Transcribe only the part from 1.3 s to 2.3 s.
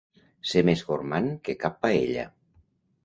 que cap paella.